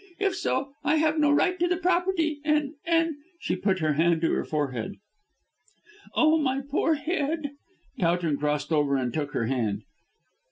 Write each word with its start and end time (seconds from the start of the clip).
If 0.17 0.35
so, 0.35 0.73
I 0.83 0.95
have 0.95 1.19
no 1.19 1.29
right 1.29 1.59
to 1.59 1.67
the 1.67 1.77
property, 1.77 2.41
and 2.43 2.73
and" 2.85 3.17
She 3.39 3.55
put 3.55 3.77
her 3.81 3.93
hand 3.93 4.21
to 4.21 4.31
her 4.33 4.43
forehead, 4.43 4.95
"Oh, 6.15 6.39
my 6.39 6.61
poor 6.67 6.95
head!" 6.95 7.51
Towton 7.99 8.37
crossed 8.37 8.73
over 8.73 8.95
and 8.97 9.13
took 9.13 9.33
her 9.33 9.45
hand. 9.45 9.83